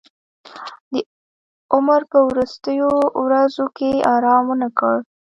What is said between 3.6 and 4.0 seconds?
کې